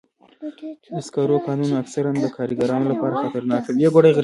د 0.95 0.97
سکرو 1.07 1.37
کانونه 1.47 1.75
اکثراً 1.83 2.11
د 2.19 2.25
کارګرانو 2.35 2.89
لپاره 2.93 3.19
خطرناک 3.23 3.63
وي. 3.69 3.83